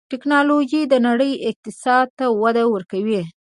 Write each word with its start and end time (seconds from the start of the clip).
ټکنالوجي 0.11 0.81
د 0.87 0.93
نړۍ 1.07 1.31
اقتصاد 1.49 2.07
ته 2.17 2.25
وده 2.41 2.63
ورکوي. 2.73 3.21